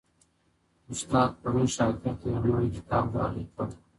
استاد 0.91 1.29
پرون 1.41 1.67
شاګرد 1.75 2.15
ته 2.19 2.25
یو 2.33 2.37
نوی 2.53 2.69
کتاب 2.77 3.03
ډالۍ 3.13 3.45
کړ. 3.53 3.67